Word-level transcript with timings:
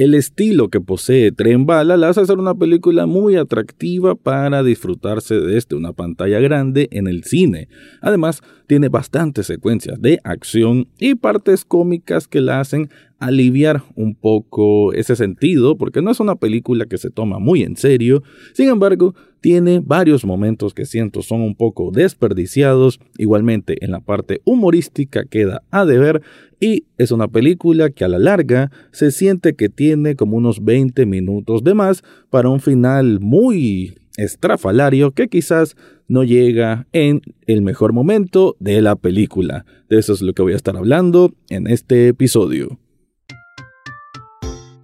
El 0.00 0.14
estilo 0.14 0.70
que 0.70 0.80
posee 0.80 1.30
Tren 1.30 1.66
Bala 1.66 1.98
la 1.98 2.08
hace 2.08 2.24
ser 2.24 2.38
una 2.38 2.54
película 2.54 3.04
muy 3.04 3.36
atractiva 3.36 4.14
para 4.14 4.62
disfrutarse 4.62 5.38
desde 5.38 5.76
una 5.76 5.92
pantalla 5.92 6.40
grande 6.40 6.88
en 6.90 7.06
el 7.06 7.22
cine. 7.24 7.68
Además, 8.00 8.40
tiene 8.66 8.88
bastantes 8.88 9.46
secuencias 9.46 10.00
de 10.00 10.18
acción 10.24 10.88
y 10.98 11.16
partes 11.16 11.66
cómicas 11.66 12.28
que 12.28 12.40
la 12.40 12.60
hacen 12.60 12.88
aliviar 13.18 13.82
un 13.94 14.14
poco 14.14 14.94
ese 14.94 15.16
sentido, 15.16 15.76
porque 15.76 16.00
no 16.00 16.10
es 16.10 16.18
una 16.18 16.36
película 16.36 16.86
que 16.86 16.96
se 16.96 17.10
toma 17.10 17.38
muy 17.38 17.62
en 17.62 17.76
serio, 17.76 18.22
sin 18.54 18.70
embargo, 18.70 19.14
tiene 19.40 19.80
varios 19.84 20.24
momentos 20.24 20.74
que 20.74 20.86
siento 20.86 21.22
son 21.22 21.40
un 21.40 21.54
poco 21.54 21.90
desperdiciados, 21.90 23.00
igualmente 23.18 23.84
en 23.84 23.90
la 23.90 24.00
parte 24.00 24.40
humorística 24.44 25.24
queda 25.24 25.62
a 25.70 25.84
deber, 25.84 26.22
y 26.60 26.84
es 26.98 27.10
una 27.10 27.28
película 27.28 27.90
que 27.90 28.04
a 28.04 28.08
la 28.08 28.18
larga 28.18 28.70
se 28.92 29.10
siente 29.10 29.54
que 29.54 29.68
tiene 29.68 30.14
como 30.14 30.36
unos 30.36 30.62
20 30.64 31.06
minutos 31.06 31.64
de 31.64 31.74
más 31.74 32.02
para 32.28 32.50
un 32.50 32.60
final 32.60 33.18
muy 33.20 33.94
estrafalario 34.16 35.12
que 35.12 35.28
quizás 35.28 35.76
no 36.06 36.24
llega 36.24 36.86
en 36.92 37.22
el 37.46 37.62
mejor 37.62 37.92
momento 37.92 38.56
de 38.58 38.82
la 38.82 38.96
película. 38.96 39.64
De 39.88 39.98
eso 39.98 40.12
es 40.12 40.20
lo 40.20 40.34
que 40.34 40.42
voy 40.42 40.52
a 40.52 40.56
estar 40.56 40.76
hablando 40.76 41.32
en 41.48 41.66
este 41.66 42.08
episodio. 42.08 42.78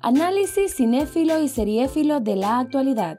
Análisis 0.01 0.75
cinéfilo 0.75 1.43
y 1.43 1.49
seriéfilo 1.49 2.21
de 2.21 2.37
la 2.37 2.61
actualidad. 2.61 3.19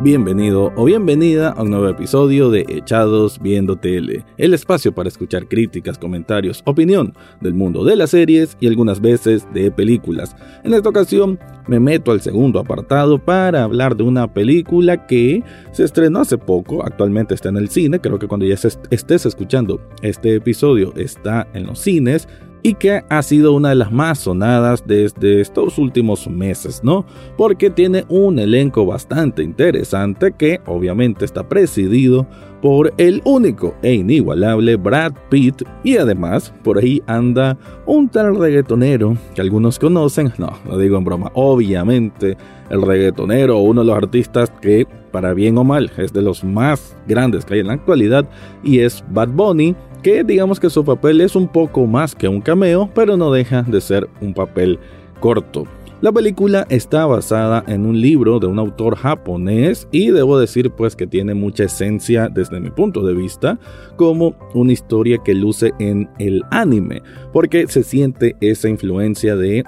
Bienvenido 0.00 0.72
o 0.76 0.84
bienvenida 0.84 1.48
a 1.48 1.62
un 1.62 1.70
nuevo 1.70 1.88
episodio 1.88 2.50
de 2.50 2.64
Echados 2.68 3.40
Viendo 3.40 3.74
Tele, 3.74 4.24
el 4.36 4.54
espacio 4.54 4.94
para 4.94 5.08
escuchar 5.08 5.48
críticas, 5.48 5.98
comentarios, 5.98 6.62
opinión 6.66 7.14
del 7.40 7.54
mundo 7.54 7.82
de 7.82 7.96
las 7.96 8.10
series 8.10 8.56
y 8.60 8.68
algunas 8.68 9.00
veces 9.00 9.44
de 9.52 9.72
películas. 9.72 10.36
En 10.62 10.72
esta 10.72 10.88
ocasión 10.88 11.36
me 11.66 11.80
meto 11.80 12.12
al 12.12 12.20
segundo 12.20 12.60
apartado 12.60 13.18
para 13.18 13.64
hablar 13.64 13.96
de 13.96 14.04
una 14.04 14.32
película 14.32 15.04
que 15.08 15.42
se 15.72 15.82
estrenó 15.82 16.20
hace 16.20 16.38
poco, 16.38 16.86
actualmente 16.86 17.34
está 17.34 17.48
en 17.48 17.56
el 17.56 17.68
cine, 17.68 18.00
creo 18.00 18.20
que 18.20 18.28
cuando 18.28 18.46
ya 18.46 18.54
estés 18.54 19.26
escuchando 19.26 19.80
este 20.02 20.36
episodio 20.36 20.92
está 20.96 21.48
en 21.54 21.66
los 21.66 21.80
cines, 21.80 22.28
y 22.62 22.74
que 22.74 23.02
ha 23.08 23.22
sido 23.22 23.52
una 23.52 23.70
de 23.70 23.76
las 23.76 23.92
más 23.92 24.20
sonadas 24.20 24.84
desde 24.86 25.40
estos 25.40 25.78
últimos 25.78 26.28
meses, 26.28 26.82
¿no? 26.82 27.04
Porque 27.36 27.70
tiene 27.70 28.04
un 28.08 28.38
elenco 28.38 28.86
bastante 28.86 29.42
interesante 29.42 30.32
que 30.36 30.60
obviamente 30.66 31.24
está 31.24 31.48
presidido 31.48 32.26
por 32.60 32.92
el 32.96 33.22
único 33.24 33.74
e 33.82 33.94
inigualable 33.94 34.76
Brad 34.76 35.12
Pitt 35.30 35.62
y 35.84 35.96
además 35.96 36.52
por 36.64 36.78
ahí 36.78 37.02
anda 37.06 37.56
un 37.86 38.08
tal 38.08 38.36
reggaetonero 38.36 39.16
que 39.34 39.40
algunos 39.40 39.78
conocen, 39.78 40.32
no, 40.38 40.52
lo 40.66 40.78
digo 40.78 40.98
en 40.98 41.04
broma, 41.04 41.30
obviamente 41.34 42.36
el 42.70 42.82
reggaetonero, 42.82 43.58
uno 43.58 43.82
de 43.82 43.86
los 43.86 43.96
artistas 43.96 44.52
que 44.60 44.86
para 45.12 45.32
bien 45.34 45.56
o 45.56 45.64
mal 45.64 45.90
es 45.96 46.12
de 46.12 46.22
los 46.22 46.44
más 46.44 46.96
grandes 47.06 47.44
que 47.44 47.54
hay 47.54 47.60
en 47.60 47.68
la 47.68 47.72
actualidad 47.74 48.28
y 48.62 48.80
es 48.80 49.02
Bad 49.10 49.28
Bunny 49.28 49.74
que 50.02 50.24
digamos 50.24 50.60
que 50.60 50.70
su 50.70 50.84
papel 50.84 51.20
es 51.20 51.36
un 51.36 51.48
poco 51.48 51.86
más 51.86 52.14
que 52.14 52.28
un 52.28 52.40
cameo, 52.40 52.90
pero 52.94 53.16
no 53.16 53.32
deja 53.32 53.62
de 53.62 53.80
ser 53.80 54.08
un 54.20 54.34
papel 54.34 54.78
corto. 55.20 55.64
La 56.00 56.12
película 56.12 56.64
está 56.70 57.06
basada 57.06 57.64
en 57.66 57.84
un 57.84 58.00
libro 58.00 58.38
de 58.38 58.46
un 58.46 58.60
autor 58.60 58.94
japonés 58.94 59.88
y 59.90 60.10
debo 60.12 60.38
decir 60.38 60.70
pues 60.70 60.94
que 60.94 61.08
tiene 61.08 61.34
mucha 61.34 61.64
esencia 61.64 62.28
desde 62.28 62.60
mi 62.60 62.70
punto 62.70 63.04
de 63.04 63.14
vista 63.14 63.58
como 63.96 64.36
una 64.54 64.72
historia 64.72 65.18
que 65.24 65.34
luce 65.34 65.72
en 65.80 66.08
el 66.20 66.44
anime, 66.52 67.02
porque 67.32 67.66
se 67.66 67.82
siente 67.82 68.36
esa 68.40 68.68
influencia 68.68 69.34
de 69.34 69.64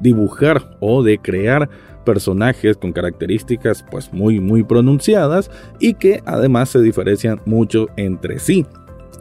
dibujar 0.00 0.76
o 0.80 1.04
de 1.04 1.18
crear 1.18 1.68
personajes 2.04 2.76
con 2.76 2.92
características 2.92 3.84
pues 3.88 4.12
muy 4.12 4.40
muy 4.40 4.64
pronunciadas 4.64 5.52
y 5.78 5.94
que 5.94 6.20
además 6.24 6.70
se 6.70 6.80
diferencian 6.80 7.40
mucho 7.44 7.86
entre 7.96 8.40
sí 8.40 8.66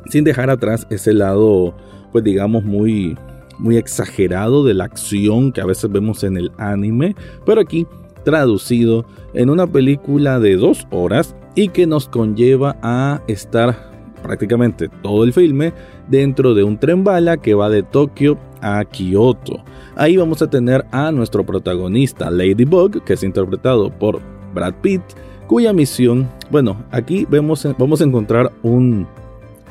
sin 0.09 0.23
dejar 0.23 0.49
atrás 0.49 0.87
ese 0.89 1.13
lado, 1.13 1.73
pues 2.11 2.23
digamos, 2.23 2.63
muy, 2.63 3.17
muy 3.57 3.77
exagerado 3.77 4.63
de 4.63 4.73
la 4.73 4.85
acción 4.85 5.51
que 5.51 5.61
a 5.61 5.65
veces 5.65 5.91
vemos 5.91 6.23
en 6.23 6.37
el 6.37 6.51
anime, 6.57 7.15
pero 7.45 7.61
aquí 7.61 7.85
traducido 8.23 9.05
en 9.33 9.49
una 9.49 9.67
película 9.67 10.39
de 10.39 10.55
dos 10.55 10.87
horas 10.91 11.35
y 11.55 11.69
que 11.69 11.87
nos 11.87 12.07
conlleva 12.07 12.77
a 12.81 13.21
estar 13.27 13.89
prácticamente 14.21 14.89
todo 15.01 15.23
el 15.23 15.33
filme 15.33 15.73
dentro 16.09 16.53
de 16.53 16.63
un 16.63 16.77
tren 16.77 17.03
bala 17.03 17.37
que 17.37 17.53
va 17.53 17.69
de 17.69 17.83
Tokio 17.83 18.37
a 18.61 18.83
Kioto. 18.85 19.63
Ahí 19.95 20.17
vamos 20.17 20.41
a 20.41 20.49
tener 20.49 20.85
a 20.91 21.11
nuestro 21.11 21.45
protagonista 21.45 22.29
Ladybug, 22.29 23.03
que 23.03 23.13
es 23.13 23.23
interpretado 23.23 23.89
por 23.89 24.19
Brad 24.53 24.75
Pitt, 24.81 25.01
cuya 25.47 25.73
misión, 25.73 26.29
bueno, 26.51 26.83
aquí 26.91 27.25
vemos, 27.29 27.67
vamos 27.77 28.01
a 28.01 28.05
encontrar 28.05 28.51
un 28.63 29.07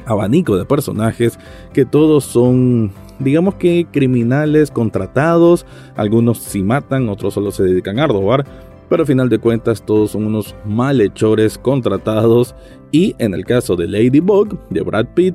abanico 0.08 0.56
de 0.56 0.64
personajes 0.64 1.38
que 1.72 1.84
todos 1.84 2.24
son 2.24 2.92
digamos 3.18 3.56
que 3.56 3.86
criminales 3.90 4.70
contratados, 4.70 5.66
algunos 5.96 6.38
sí 6.38 6.62
matan, 6.62 7.08
otros 7.08 7.34
solo 7.34 7.50
se 7.50 7.64
dedican 7.64 7.98
a 7.98 8.06
robar, 8.06 8.46
pero 8.88 9.02
al 9.02 9.06
final 9.06 9.28
de 9.28 9.38
cuentas 9.38 9.82
todos 9.84 10.12
son 10.12 10.26
unos 10.26 10.54
malhechores 10.64 11.58
contratados. 11.58 12.54
Y 12.90 13.14
en 13.18 13.34
el 13.34 13.44
caso 13.44 13.76
de 13.76 13.86
Ladybug, 13.86 14.58
de 14.70 14.80
Brad 14.80 15.08
Pitt, 15.14 15.34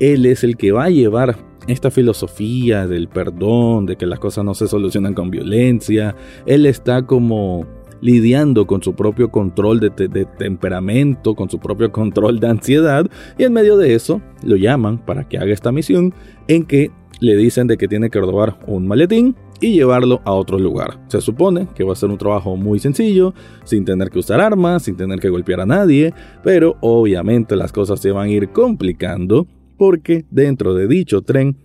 él 0.00 0.26
es 0.26 0.42
el 0.42 0.56
que 0.56 0.72
va 0.72 0.84
a 0.84 0.90
llevar 0.90 1.36
esta 1.66 1.90
filosofía 1.90 2.86
del 2.86 3.08
perdón, 3.08 3.86
de 3.86 3.96
que 3.96 4.06
las 4.06 4.18
cosas 4.18 4.44
no 4.44 4.54
se 4.54 4.68
solucionan 4.68 5.14
con 5.14 5.30
violencia, 5.30 6.14
él 6.46 6.66
está 6.66 7.06
como 7.06 7.66
lidiando 8.00 8.66
con 8.66 8.82
su 8.82 8.94
propio 8.94 9.30
control 9.30 9.80
de, 9.80 9.90
temperamento, 10.38 11.34
con 11.34 11.50
su 11.50 11.58
propio 11.58 11.90
control 11.92 12.40
de 12.40 12.48
ansiedad, 12.48 13.10
y 13.38 13.44
en 13.44 13.52
medio 13.52 13.76
de 13.76 13.94
eso 13.94 14.20
lo 14.42 14.56
llaman 14.56 14.98
para 14.98 15.28
que 15.28 15.38
haga 15.38 15.52
esta 15.52 15.72
misión 15.72 16.14
en 16.48 16.64
que 16.64 16.90
le 17.20 17.36
dicen 17.36 17.66
de 17.66 17.76
que 17.76 17.88
tiene 17.88 18.10
que 18.10 18.20
robar 18.20 18.58
un 18.66 18.86
maletín 18.86 19.36
y 19.60 19.72
llevarlo 19.72 20.20
a 20.24 20.32
otro 20.32 20.58
lugar. 20.58 21.00
Se 21.08 21.20
supone 21.20 21.68
que 21.74 21.84
va 21.84 21.92
a 21.92 21.96
ser 21.96 22.10
un 22.10 22.18
trabajo 22.18 22.56
muy 22.56 22.78
sencillo, 22.78 23.34
sin 23.64 23.84
tener 23.84 24.10
que 24.10 24.18
usar 24.18 24.40
armas, 24.40 24.82
sin 24.82 24.96
tener 24.96 25.20
que 25.20 25.30
golpear 25.30 25.60
a 25.60 25.66
nadie, 25.66 26.12
pero 26.42 26.76
obviamente 26.80 27.56
las 27.56 27.72
cosas 27.72 28.00
se 28.00 28.10
van 28.10 28.28
a 28.28 28.32
ir 28.32 28.50
complicando 28.50 29.46
porque 29.76 30.24
dentro 30.30 30.74
de 30.74 30.86
dicho 30.86 31.22
tren 31.22 31.56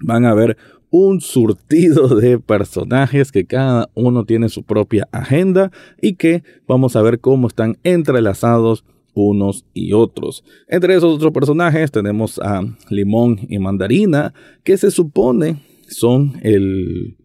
van 0.00 0.24
a 0.24 0.30
haber 0.30 0.56
un 0.90 1.20
surtido 1.20 2.08
de 2.08 2.38
personajes 2.38 3.32
que 3.32 3.46
cada 3.46 3.88
uno 3.94 4.24
tiene 4.24 4.48
su 4.48 4.64
propia 4.64 5.08
agenda 5.12 5.70
y 6.00 6.14
que 6.16 6.42
vamos 6.66 6.96
a 6.96 7.02
ver 7.02 7.20
cómo 7.20 7.48
están 7.48 7.78
entrelazados 7.84 8.84
unos 9.14 9.64
y 9.74 9.92
otros. 9.92 10.44
Entre 10.68 10.94
esos 10.94 11.14
otros 11.14 11.32
personajes 11.32 11.90
tenemos 11.90 12.38
a 12.38 12.62
Limón 12.90 13.40
y 13.48 13.58
Mandarina, 13.58 14.34
que 14.64 14.76
se 14.76 14.90
supone 14.90 15.62
son 15.88 16.38
el 16.42 17.16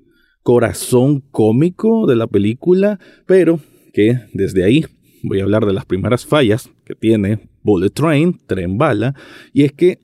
corazón 0.41 1.23
cómico 1.31 2.05
de 2.07 2.15
la 2.15 2.27
película, 2.27 2.99
pero 3.25 3.59
que 3.93 4.19
desde 4.33 4.63
ahí 4.63 4.85
voy 5.23 5.39
a 5.39 5.43
hablar 5.43 5.65
de 5.65 5.73
las 5.73 5.85
primeras 5.85 6.25
fallas 6.25 6.69
que 6.85 6.95
tiene 6.95 7.49
Bullet 7.63 7.89
Train, 7.89 8.37
Tren 8.45 8.77
Bala, 8.77 9.15
y 9.53 9.63
es 9.63 9.71
que 9.71 9.99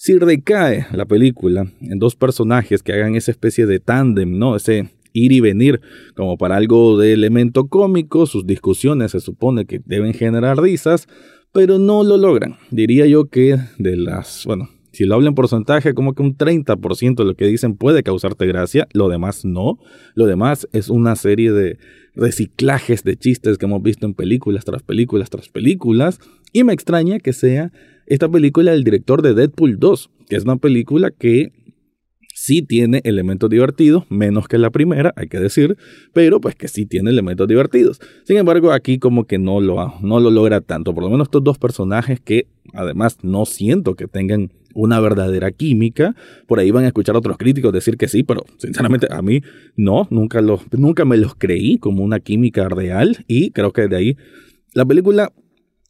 si 0.00 0.18
recae 0.18 0.86
la 0.92 1.04
película 1.04 1.70
en 1.82 1.98
dos 1.98 2.16
personajes 2.16 2.82
que 2.82 2.94
hagan 2.94 3.16
esa 3.16 3.32
especie 3.32 3.66
de 3.66 3.80
tándem, 3.80 4.38
¿no? 4.38 4.56
Ese 4.56 4.88
ir 5.12 5.30
y 5.30 5.40
venir 5.40 5.82
como 6.14 6.38
para 6.38 6.56
algo 6.56 6.96
de 6.96 7.12
elemento 7.12 7.66
cómico, 7.68 8.24
sus 8.24 8.46
discusiones 8.46 9.10
se 9.10 9.20
supone 9.20 9.66
que 9.66 9.82
deben 9.84 10.14
generar 10.14 10.58
risas, 10.58 11.06
pero 11.52 11.78
no 11.78 12.02
lo 12.02 12.16
logran. 12.16 12.56
Diría 12.70 13.04
yo 13.04 13.28
que 13.28 13.58
de 13.76 13.96
las, 13.98 14.44
bueno, 14.46 14.70
si 14.90 15.04
lo 15.04 15.16
hablo 15.16 15.28
en 15.28 15.34
porcentaje, 15.34 15.92
como 15.92 16.14
que 16.14 16.22
un 16.22 16.34
30% 16.34 17.16
de 17.16 17.24
lo 17.26 17.34
que 17.34 17.44
dicen 17.44 17.76
puede 17.76 18.02
causarte 18.02 18.46
gracia, 18.46 18.88
lo 18.94 19.10
demás 19.10 19.44
no. 19.44 19.80
Lo 20.14 20.24
demás 20.24 20.66
es 20.72 20.88
una 20.88 21.14
serie 21.14 21.52
de 21.52 21.76
reciclajes 22.14 23.04
de 23.04 23.18
chistes 23.18 23.58
que 23.58 23.66
hemos 23.66 23.82
visto 23.82 24.06
en 24.06 24.14
películas 24.14 24.64
tras 24.64 24.82
películas 24.82 25.28
tras 25.28 25.50
películas, 25.50 26.20
y 26.54 26.64
me 26.64 26.72
extraña 26.72 27.18
que 27.18 27.34
sea 27.34 27.70
esta 28.10 28.28
película 28.28 28.72
del 28.72 28.82
director 28.82 29.22
de 29.22 29.34
Deadpool 29.34 29.78
2, 29.78 30.10
que 30.28 30.36
es 30.36 30.42
una 30.42 30.56
película 30.56 31.12
que 31.12 31.52
sí 32.34 32.62
tiene 32.62 33.00
elementos 33.04 33.48
divertidos, 33.48 34.04
menos 34.08 34.48
que 34.48 34.58
la 34.58 34.70
primera, 34.70 35.12
hay 35.14 35.28
que 35.28 35.38
decir, 35.38 35.76
pero 36.12 36.40
pues 36.40 36.56
que 36.56 36.66
sí 36.66 36.86
tiene 36.86 37.10
elementos 37.10 37.46
divertidos. 37.46 38.00
Sin 38.24 38.36
embargo, 38.36 38.72
aquí 38.72 38.98
como 38.98 39.26
que 39.26 39.38
no 39.38 39.60
lo, 39.60 39.94
no 40.02 40.18
lo 40.18 40.30
logra 40.30 40.60
tanto, 40.60 40.92
por 40.92 41.04
lo 41.04 41.10
menos 41.10 41.26
estos 41.26 41.44
dos 41.44 41.58
personajes 41.58 42.18
que 42.18 42.48
además 42.74 43.18
no 43.22 43.46
siento 43.46 43.94
que 43.94 44.08
tengan 44.08 44.50
una 44.74 44.98
verdadera 44.98 45.52
química. 45.52 46.16
Por 46.48 46.58
ahí 46.58 46.72
van 46.72 46.84
a 46.84 46.88
escuchar 46.88 47.14
a 47.14 47.18
otros 47.18 47.36
críticos 47.36 47.72
decir 47.72 47.96
que 47.96 48.08
sí, 48.08 48.24
pero 48.24 48.44
sinceramente 48.58 49.06
a 49.10 49.22
mí 49.22 49.42
no, 49.76 50.08
nunca, 50.10 50.40
los, 50.40 50.62
nunca 50.72 51.04
me 51.04 51.16
los 51.16 51.36
creí 51.36 51.78
como 51.78 52.02
una 52.02 52.18
química 52.18 52.68
real 52.68 53.24
y 53.28 53.50
creo 53.50 53.72
que 53.72 53.86
de 53.86 53.96
ahí 53.96 54.16
la 54.74 54.84
película 54.84 55.32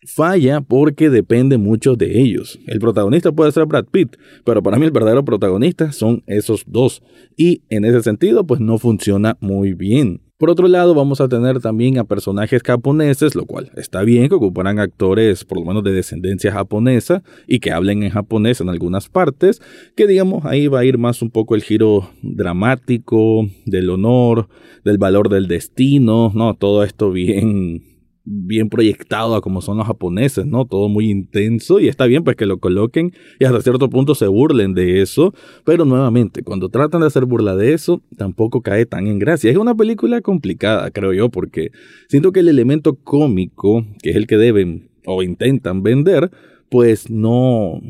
falla 0.06 0.60
porque 0.60 1.10
depende 1.10 1.58
mucho 1.58 1.96
de 1.96 2.20
ellos. 2.20 2.58
El 2.66 2.78
protagonista 2.78 3.32
puede 3.32 3.52
ser 3.52 3.66
Brad 3.66 3.86
Pitt, 3.86 4.16
pero 4.44 4.62
para 4.62 4.78
mí 4.78 4.84
el 4.84 4.90
verdadero 4.90 5.24
protagonista 5.24 5.92
son 5.92 6.22
esos 6.26 6.64
dos. 6.66 7.02
Y 7.36 7.62
en 7.68 7.84
ese 7.84 8.02
sentido, 8.02 8.46
pues 8.46 8.60
no 8.60 8.78
funciona 8.78 9.36
muy 9.40 9.74
bien. 9.74 10.22
Por 10.40 10.48
otro 10.48 10.68
lado, 10.68 10.94
vamos 10.94 11.20
a 11.20 11.28
tener 11.28 11.60
también 11.60 11.98
a 11.98 12.04
personajes 12.04 12.62
japoneses, 12.64 13.34
lo 13.34 13.44
cual 13.44 13.70
está 13.76 14.00
bien 14.04 14.30
que 14.30 14.36
ocuparan 14.36 14.78
actores 14.78 15.44
por 15.44 15.58
lo 15.58 15.66
menos 15.66 15.84
de 15.84 15.92
descendencia 15.92 16.50
japonesa 16.50 17.22
y 17.46 17.60
que 17.60 17.72
hablen 17.72 18.02
en 18.02 18.08
japonés 18.08 18.62
en 18.62 18.70
algunas 18.70 19.10
partes, 19.10 19.60
que 19.96 20.06
digamos 20.06 20.46
ahí 20.46 20.66
va 20.66 20.78
a 20.80 20.84
ir 20.86 20.96
más 20.96 21.20
un 21.20 21.28
poco 21.28 21.56
el 21.56 21.62
giro 21.62 22.08
dramático, 22.22 23.50
del 23.66 23.90
honor, 23.90 24.48
del 24.82 24.96
valor 24.96 25.28
del 25.28 25.46
destino, 25.46 26.32
¿no? 26.34 26.54
Todo 26.54 26.84
esto 26.84 27.10
bien 27.12 27.89
bien 28.32 28.68
proyectado 28.68 29.34
a 29.34 29.40
como 29.40 29.60
son 29.60 29.78
los 29.78 29.86
japoneses, 29.86 30.46
¿no? 30.46 30.64
Todo 30.64 30.88
muy 30.88 31.10
intenso 31.10 31.80
y 31.80 31.88
está 31.88 32.06
bien 32.06 32.22
pues 32.22 32.36
que 32.36 32.46
lo 32.46 32.58
coloquen 32.58 33.12
y 33.40 33.44
hasta 33.44 33.60
cierto 33.60 33.90
punto 33.90 34.14
se 34.14 34.28
burlen 34.28 34.74
de 34.74 35.02
eso, 35.02 35.34
pero 35.64 35.84
nuevamente, 35.84 36.42
cuando 36.42 36.68
tratan 36.68 37.00
de 37.00 37.08
hacer 37.08 37.24
burla 37.24 37.56
de 37.56 37.72
eso, 37.72 38.02
tampoco 38.16 38.62
cae 38.62 38.86
tan 38.86 39.06
en 39.06 39.18
gracia. 39.18 39.50
Es 39.50 39.56
una 39.56 39.74
película 39.74 40.20
complicada, 40.20 40.90
creo 40.90 41.12
yo, 41.12 41.28
porque 41.28 41.72
siento 42.08 42.32
que 42.32 42.40
el 42.40 42.48
elemento 42.48 42.94
cómico, 42.94 43.84
que 44.02 44.10
es 44.10 44.16
el 44.16 44.26
que 44.26 44.36
deben 44.36 44.90
o 45.06 45.22
intentan 45.22 45.82
vender, 45.82 46.30
pues 46.68 47.10
no 47.10 47.80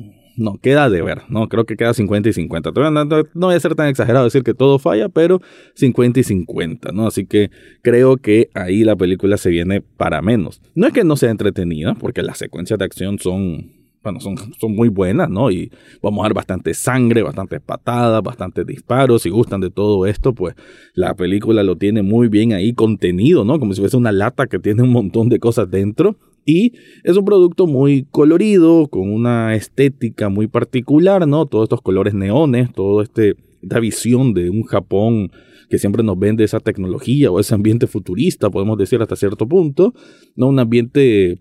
no, 0.41 0.57
queda 0.57 0.89
de 0.89 1.03
ver, 1.03 1.23
¿no? 1.29 1.49
Creo 1.49 1.65
que 1.65 1.77
queda 1.77 1.93
50 1.93 2.31
y 2.31 2.33
50. 2.33 2.71
No, 2.71 3.27
voy 3.35 3.55
a 3.55 3.61
ser 3.61 3.75
tan 3.75 3.89
exagerado 3.89 4.25
decir 4.25 4.43
que 4.43 4.55
todo 4.55 4.79
falla, 4.79 5.11
pero 5.11 5.41
50 5.75 6.21
y 6.21 6.23
50, 6.25 6.93
¿no? 6.93 7.07
Así 7.07 7.27
que 7.27 7.51
creo 7.83 8.17
que 8.17 8.49
ahí 8.55 8.83
la 8.83 8.97
película 8.97 9.37
se 9.37 9.51
viene 9.51 9.83
para 9.83 10.23
menos. 10.23 10.63
No 10.75 10.87
es 10.87 10.95
que 10.95 11.05
no 11.05 11.17
sea 11.17 11.31
entretenida, 11.31 11.95
porque 11.95 12.23
las 12.23 12.39
secuencias 12.39 12.79
de 12.79 12.87
acción 12.87 13.19
son, 13.19 13.71
bueno, 14.03 14.21
son, 14.21 14.37
son 14.59 14.75
muy 14.75 14.89
buenas, 14.89 15.29
¿no? 15.29 15.51
Y 15.51 15.71
vamos 16.03 16.25
a 16.25 16.29
ver 16.29 16.35
bastante 16.35 16.73
sangre, 16.73 17.23
bastantes 17.23 17.61
patadas, 17.61 18.23
bastantes 18.23 18.67
disparos. 18.67 19.23
Si 19.23 19.29
gustan 19.29 19.61
de 19.61 19.71
todo 19.71 20.07
esto, 20.07 20.33
pues 20.33 20.55
la 20.95 21.15
película 21.15 21.63
lo 21.63 21.77
tiene 21.77 22.03
muy 22.03 22.29
bien 22.29 22.55
ahí 22.55 22.73
contenido, 22.73 23.45
¿no? 23.45 23.61
Como 23.61 23.75
si 23.75 23.81
fuese 23.81 23.99
una 23.99 24.11
lata 24.11 24.47
que 24.47 24.59
tiene 24.59 24.83
un 24.83 24.91
montón 24.91 25.29
de 25.29 25.39
cosas 25.39 25.71
dentro. 25.71 26.17
Y 26.45 26.73
es 27.05 27.17
un 27.17 27.25
producto 27.25 27.67
muy 27.67 28.07
colorido, 28.11 28.89
con 28.89 29.13
una 29.13 29.55
estética 29.55 30.29
muy 30.29 30.47
particular, 30.47 31.27
¿no? 31.29 31.47
Todos 31.47 31.65
estos 31.65 31.83
colores 31.83 32.15
neones, 32.15 32.73
toda 32.73 33.03
este, 33.03 33.37
esta 33.63 33.81
visión 33.81 34.35
de 34.35 34.51
un 34.51 34.65
Japón 34.65 35.31
que 35.69 35.79
siempre 35.79 36.03
nos 36.03 36.19
vende 36.19 36.43
esa 36.43 36.59
tecnología 36.59 37.31
o 37.31 37.39
ese 37.39 37.55
ambiente 37.55 37.87
futurista, 37.87 38.51
podemos 38.51 38.77
decir 38.77 39.01
hasta 39.01 39.17
cierto 39.17 39.47
punto, 39.47 39.95
¿no? 40.35 40.49
Un 40.49 40.59
ambiente 40.59 41.41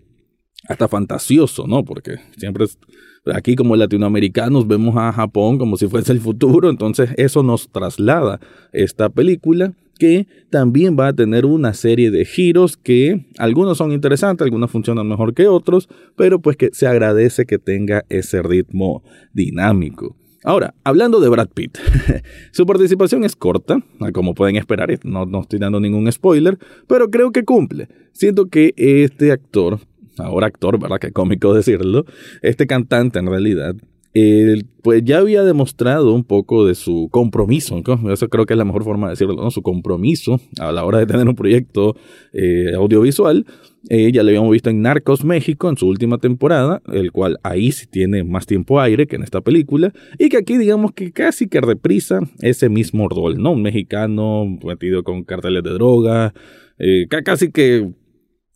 hasta 0.68 0.88
fantasioso, 0.88 1.66
¿no? 1.66 1.84
Porque 1.84 2.16
siempre 2.36 2.66
aquí 3.34 3.56
como 3.56 3.76
latinoamericanos 3.76 4.66
vemos 4.66 4.96
a 4.96 5.12
Japón 5.12 5.58
como 5.58 5.76
si 5.76 5.88
fuese 5.88 6.12
el 6.12 6.20
futuro, 6.20 6.70
entonces 6.70 7.10
eso 7.16 7.42
nos 7.42 7.70
traslada 7.70 8.40
esta 8.72 9.08
película 9.08 9.74
que 10.00 10.26
también 10.48 10.96
va 10.98 11.08
a 11.08 11.12
tener 11.12 11.44
una 11.44 11.74
serie 11.74 12.10
de 12.10 12.24
giros 12.24 12.78
que 12.78 13.26
algunos 13.36 13.76
son 13.76 13.92
interesantes, 13.92 14.46
algunos 14.46 14.70
funcionan 14.70 15.06
mejor 15.06 15.34
que 15.34 15.46
otros, 15.46 15.90
pero 16.16 16.40
pues 16.40 16.56
que 16.56 16.70
se 16.72 16.86
agradece 16.86 17.44
que 17.44 17.58
tenga 17.58 18.06
ese 18.08 18.42
ritmo 18.42 19.04
dinámico. 19.34 20.16
Ahora, 20.42 20.74
hablando 20.84 21.20
de 21.20 21.28
Brad 21.28 21.50
Pitt, 21.50 21.76
su 22.50 22.64
participación 22.64 23.24
es 23.24 23.36
corta, 23.36 23.78
como 24.14 24.34
pueden 24.34 24.56
esperar, 24.56 24.88
no, 25.04 25.26
no 25.26 25.42
estoy 25.42 25.58
dando 25.58 25.78
ningún 25.80 26.10
spoiler, 26.10 26.58
pero 26.86 27.10
creo 27.10 27.30
que 27.30 27.44
cumple. 27.44 27.88
Siento 28.12 28.46
que 28.46 28.72
este 28.78 29.32
actor, 29.32 29.80
ahora 30.16 30.46
actor, 30.46 30.80
¿verdad? 30.80 30.98
Que 30.98 31.12
cómico 31.12 31.52
decirlo, 31.54 32.06
este 32.40 32.66
cantante 32.66 33.18
en 33.18 33.26
realidad, 33.26 33.76
él, 34.12 34.66
pues 34.82 35.04
ya 35.04 35.18
había 35.18 35.44
demostrado 35.44 36.12
un 36.12 36.24
poco 36.24 36.66
de 36.66 36.74
su 36.74 37.08
compromiso, 37.12 37.80
eso 38.10 38.28
creo 38.28 38.44
que 38.44 38.54
es 38.54 38.58
la 38.58 38.64
mejor 38.64 38.82
forma 38.82 39.06
de 39.06 39.12
decirlo, 39.12 39.34
¿no? 39.34 39.50
su 39.50 39.62
compromiso 39.62 40.40
a 40.58 40.72
la 40.72 40.84
hora 40.84 40.98
de 40.98 41.06
tener 41.06 41.28
un 41.28 41.36
proyecto 41.36 41.96
eh, 42.32 42.74
audiovisual. 42.74 43.46
Eh, 43.88 44.12
ya 44.12 44.22
lo 44.22 44.28
habíamos 44.28 44.50
visto 44.50 44.68
en 44.68 44.82
Narcos 44.82 45.24
México 45.24 45.70
en 45.70 45.76
su 45.76 45.86
última 45.86 46.18
temporada, 46.18 46.82
el 46.92 47.12
cual 47.12 47.38
ahí 47.42 47.72
sí 47.72 47.86
tiene 47.86 48.24
más 48.24 48.46
tiempo 48.46 48.78
aire 48.78 49.06
que 49.06 49.16
en 49.16 49.22
esta 49.22 49.40
película, 49.40 49.92
y 50.18 50.28
que 50.28 50.36
aquí 50.36 50.58
digamos 50.58 50.92
que 50.92 51.12
casi 51.12 51.48
que 51.48 51.62
reprisa 51.62 52.20
ese 52.42 52.68
mismo 52.68 53.08
rol, 53.08 53.38
¿no? 53.38 53.52
Un 53.52 53.62
mexicano 53.62 54.44
metido 54.64 55.02
con 55.02 55.24
carteles 55.24 55.62
de 55.62 55.70
droga, 55.70 56.34
eh, 56.78 57.06
casi 57.24 57.50
que 57.52 57.90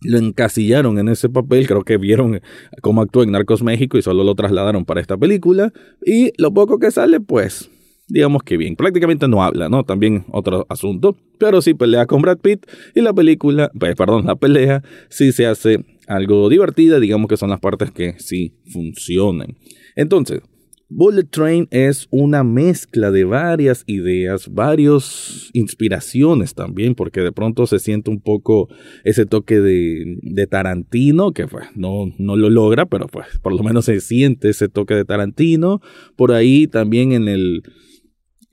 lo 0.05 0.19
encasillaron 0.19 0.99
en 0.99 1.09
ese 1.09 1.29
papel, 1.29 1.67
creo 1.67 1.83
que 1.83 1.97
vieron 1.97 2.41
cómo 2.83 3.03
actuó 3.03 3.23
en 3.23 3.33
Narcos 3.33 3.63
México 3.63 3.99
y 3.99 4.03
solo 4.03 4.25
lo 4.25 4.35
trasladaron 4.35 4.85
para 4.85 5.01
esta 5.01 5.17
película. 5.17 5.73
Y 6.05 6.33
lo 6.39 6.53
poco 6.53 6.79
que 6.79 6.91
sale, 6.91 7.21
pues, 7.21 7.71
digamos 8.09 8.43
que 8.43 8.57
bien. 8.57 8.77
Prácticamente 8.77 9.29
no 9.29 9.43
habla, 9.43 9.69
¿no? 9.69 9.85
También 9.85 10.25
otro 10.31 10.67
asunto. 10.69 11.17
Pero 11.39 11.61
sí 11.63 11.75
pelea 11.75 12.07
con 12.07 12.23
Brad 12.23 12.39
Pitt 12.39 12.67
y 12.95 13.01
la 13.01 13.13
película, 13.13 13.71
pues, 13.79 13.95
perdón, 13.97 14.27
la 14.27 14.37
pelea 14.37 14.83
sí 15.09 15.33
se 15.33 15.47
hace 15.47 15.85
algo 16.07 16.49
divertida, 16.49 17.01
digamos 17.01 17.29
que 17.29 17.37
son 17.37 17.51
las 17.51 17.61
partes 17.61 17.91
que 17.91 18.15
sí 18.19 18.55
funcionan. 18.73 19.57
Entonces, 19.97 20.41
Bullet 20.89 21.25
Train 21.25 21.67
es 21.71 22.07
una 22.11 22.45
mezcla 22.45 23.11
de 23.11 23.25
varias 23.25 23.85
ideas, 23.87 24.53
varias 24.53 25.51
inspiraciones 25.53 26.55
también, 26.55 26.95
porque 26.95 27.21
de 27.21 27.33
pronto 27.33 27.67
se 27.67 27.79
siente 27.79 28.11
un 28.11 28.21
poco 28.21 28.69
ese 29.03 29.27
toque 29.27 29.61
de, 29.61 30.19
de 30.23 30.47
Tarantino, 30.47 31.33
que 31.33 31.47
pues, 31.47 31.67
no, 31.75 32.13
no 32.19 32.37
lo 32.37 32.51
logra, 32.51 32.87
pero 32.87 33.07
pues 33.07 33.27
por 33.43 33.55
lo 33.55 33.63
menos 33.63 33.87
se 33.87 34.01
siente 34.01 34.51
ese 34.51 34.69
toque 34.69 34.95
de 34.95 35.05
Tarantino. 35.05 35.81
Por 36.17 36.33
ahí 36.33 36.67
también 36.67 37.13
en 37.13 37.29
el, 37.29 37.63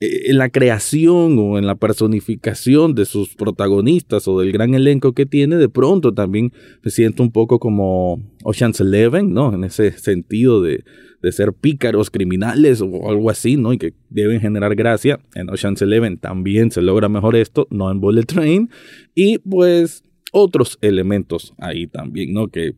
en 0.01 0.39
la 0.39 0.49
creación 0.49 1.37
o 1.37 1.59
en 1.59 1.67
la 1.67 1.75
personificación 1.75 2.95
de 2.95 3.05
sus 3.05 3.35
protagonistas 3.35 4.27
o 4.27 4.39
del 4.39 4.51
gran 4.51 4.73
elenco 4.73 5.13
que 5.13 5.27
tiene, 5.27 5.57
de 5.57 5.69
pronto 5.69 6.11
también 6.11 6.51
se 6.83 6.89
siente 6.89 7.21
un 7.21 7.31
poco 7.31 7.59
como 7.59 8.19
Ocean's 8.43 8.81
Eleven, 8.81 9.31
¿no? 9.31 9.53
En 9.53 9.63
ese 9.63 9.91
sentido 9.91 10.59
de, 10.63 10.83
de 11.21 11.31
ser 11.31 11.53
pícaros, 11.53 12.09
criminales 12.09 12.81
o 12.81 13.09
algo 13.09 13.29
así, 13.29 13.57
¿no? 13.57 13.73
Y 13.73 13.77
que 13.77 13.93
deben 14.09 14.41
generar 14.41 14.73
gracia. 14.73 15.19
En 15.35 15.51
Ocean's 15.51 15.83
Eleven 15.83 16.17
también 16.17 16.71
se 16.71 16.81
logra 16.81 17.07
mejor 17.07 17.35
esto, 17.35 17.67
no 17.69 17.91
en 17.91 18.01
Bullet 18.01 18.23
Train. 18.23 18.71
Y 19.13 19.37
pues 19.37 20.03
otros 20.31 20.79
elementos 20.81 21.53
ahí 21.59 21.85
también, 21.85 22.33
¿no? 22.33 22.47
Que 22.47 22.73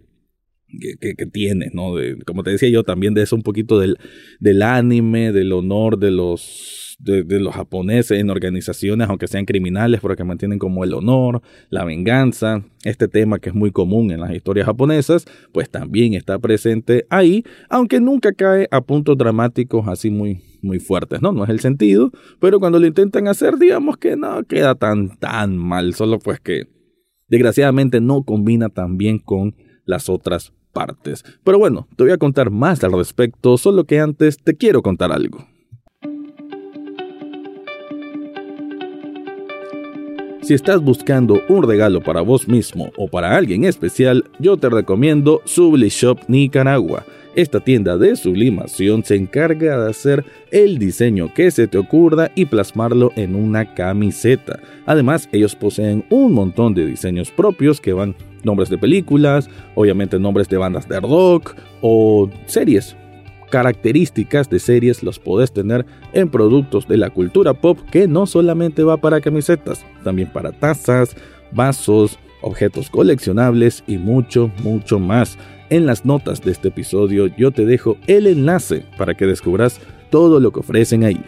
que, 0.79 1.15
que, 1.15 1.25
tiene, 1.25 1.69
¿no? 1.73 1.93
Como 2.25 2.43
te 2.43 2.51
decía 2.51 2.69
yo, 2.69 2.83
también 2.83 3.13
de 3.13 3.23
eso 3.23 3.35
un 3.35 3.43
poquito 3.43 3.79
del, 3.79 3.97
del 4.39 4.61
anime, 4.61 5.31
del 5.31 5.51
honor 5.53 5.97
de 5.97 6.11
los 6.11 6.83
de, 7.03 7.39
los 7.39 7.53
japoneses 7.53 8.19
en 8.19 8.29
organizaciones, 8.29 9.09
aunque 9.09 9.27
sean 9.27 9.45
criminales, 9.45 9.99
pero 10.01 10.15
que 10.15 10.23
mantienen 10.23 10.59
como 10.59 10.83
el 10.83 10.93
honor, 10.93 11.41
la 11.69 11.83
venganza, 11.83 12.63
este 12.83 13.07
tema 13.07 13.39
que 13.39 13.49
es 13.49 13.55
muy 13.55 13.71
común 13.71 14.11
en 14.11 14.21
las 14.21 14.31
historias 14.31 14.65
japonesas, 14.65 15.25
pues 15.51 15.69
también 15.69 16.13
está 16.13 16.39
presente 16.39 17.05
ahí, 17.09 17.43
aunque 17.69 17.99
nunca 17.99 18.33
cae 18.33 18.67
a 18.71 18.81
puntos 18.81 19.17
dramáticos 19.17 19.87
así 19.87 20.09
muy, 20.09 20.41
muy 20.61 20.79
fuertes, 20.79 21.21
¿no? 21.21 21.31
No 21.31 21.43
es 21.43 21.49
el 21.49 21.59
sentido, 21.59 22.11
pero 22.39 22.59
cuando 22.59 22.79
lo 22.79 22.87
intentan 22.87 23.27
hacer, 23.27 23.57
digamos 23.57 23.97
que 23.97 24.15
no 24.15 24.43
queda 24.43 24.75
tan, 24.75 25.17
tan 25.17 25.57
mal, 25.57 25.93
solo 25.93 26.19
pues 26.19 26.39
que 26.39 26.67
desgraciadamente 27.27 27.99
no 27.99 28.23
combina 28.23 28.69
tan 28.69 28.97
bien 28.97 29.19
con 29.19 29.55
las 29.85 30.07
otras 30.09 30.53
partes. 30.73 31.23
Pero 31.43 31.59
bueno, 31.59 31.87
te 31.95 32.03
voy 32.03 32.11
a 32.11 32.17
contar 32.17 32.49
más 32.49 32.83
al 32.83 32.91
respecto, 32.91 33.57
solo 33.57 33.85
que 33.85 33.99
antes 33.99 34.37
te 34.37 34.57
quiero 34.57 34.81
contar 34.81 35.11
algo. 35.11 35.47
Si 40.43 40.53
estás 40.53 40.81
buscando 40.81 41.39
un 41.47 41.63
regalo 41.63 42.01
para 42.01 42.19
vos 42.19 42.49
mismo 42.49 42.91
o 42.97 43.07
para 43.07 43.37
alguien 43.37 43.63
especial, 43.63 44.25
yo 44.39 44.57
te 44.57 44.69
recomiendo 44.69 45.41
Shop 45.45 46.19
Nicaragua. 46.27 47.05
Esta 47.33 47.61
tienda 47.61 47.97
de 47.97 48.17
sublimación 48.17 49.05
se 49.05 49.15
encarga 49.15 49.79
de 49.79 49.89
hacer 49.89 50.25
el 50.51 50.79
diseño 50.79 51.33
que 51.33 51.49
se 51.49 51.67
te 51.67 51.77
ocurra 51.77 52.29
y 52.35 52.45
plasmarlo 52.45 53.13
en 53.15 53.35
una 53.35 53.73
camiseta. 53.73 54.59
Además, 54.85 55.29
ellos 55.31 55.55
poseen 55.55 56.03
un 56.09 56.33
montón 56.33 56.73
de 56.73 56.85
diseños 56.85 57.31
propios 57.31 57.79
que 57.79 57.93
van 57.93 58.13
nombres 58.43 58.69
de 58.69 58.77
películas, 58.77 59.49
obviamente 59.75 60.19
nombres 60.19 60.49
de 60.49 60.57
bandas 60.57 60.87
de 60.87 60.99
rock 60.99 61.55
o 61.81 62.29
series 62.45 62.95
características 63.53 64.49
de 64.49 64.57
series 64.57 65.03
los 65.03 65.19
podés 65.19 65.51
tener 65.51 65.85
en 66.13 66.27
productos 66.29 66.87
de 66.87 66.97
la 66.97 67.11
cultura 67.11 67.53
pop 67.53 67.77
que 67.91 68.07
no 68.07 68.25
solamente 68.25 68.81
va 68.81 68.97
para 68.97 69.21
camisetas, 69.21 69.85
también 70.03 70.27
para 70.33 70.51
tazas, 70.51 71.15
vasos, 71.51 72.17
objetos 72.41 72.89
coleccionables 72.89 73.83
y 73.85 73.99
mucho, 73.99 74.51
mucho 74.63 74.97
más. 74.97 75.37
En 75.69 75.85
las 75.85 76.03
notas 76.03 76.41
de 76.41 76.51
este 76.51 76.69
episodio 76.69 77.27
yo 77.27 77.51
te 77.51 77.63
dejo 77.65 77.97
el 78.07 78.25
enlace 78.25 78.85
para 78.97 79.13
que 79.13 79.27
descubras 79.27 79.79
todo 80.09 80.39
lo 80.39 80.51
que 80.51 80.61
ofrecen 80.61 81.03
ahí. 81.03 81.23